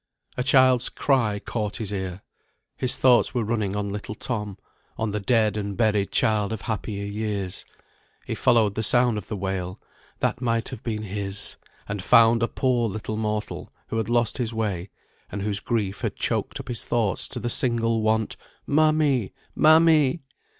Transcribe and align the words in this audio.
A 0.35 0.41
child's 0.43 0.89
cry 0.89 1.37
caught 1.37 1.75
his 1.75 1.91
ear. 1.91 2.23
His 2.75 2.97
thoughts 2.97 3.35
were 3.35 3.43
running 3.43 3.75
on 3.75 3.91
little 3.91 4.15
Tom; 4.15 4.57
on 4.97 5.11
the 5.11 5.19
dead 5.19 5.55
and 5.55 5.77
buried 5.77 6.11
child 6.11 6.51
of 6.51 6.61
happier 6.61 7.05
years. 7.05 7.65
He 8.25 8.33
followed 8.33 8.73
the 8.73 8.81
sound 8.81 9.19
of 9.19 9.27
the 9.27 9.37
wail, 9.37 9.79
that 10.17 10.41
might 10.41 10.69
have 10.69 10.81
been 10.81 11.03
his, 11.03 11.55
and 11.87 12.03
found 12.03 12.41
a 12.41 12.47
poor 12.47 12.89
little 12.89 13.15
mortal, 13.15 13.71
who 13.89 13.97
had 13.97 14.09
lost 14.09 14.39
his 14.39 14.55
way, 14.55 14.89
and 15.31 15.43
whose 15.43 15.59
grief 15.59 16.01
had 16.01 16.15
choked 16.15 16.59
up 16.59 16.67
his 16.69 16.83
thoughts 16.83 17.27
to 17.27 17.39
the 17.39 17.47
single 17.47 18.01
want, 18.01 18.37
"Mammy, 18.65 19.33
mammy." 19.55 20.21